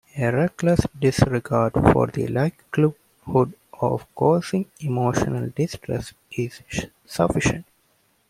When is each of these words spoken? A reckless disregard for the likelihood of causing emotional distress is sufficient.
A 0.17 0.31
reckless 0.31 0.79
disregard 0.99 1.73
for 1.93 2.07
the 2.07 2.25
likelihood 2.25 3.53
of 3.79 4.03
causing 4.15 4.65
emotional 4.79 5.47
distress 5.55 6.11
is 6.31 6.59
sufficient. 7.05 7.67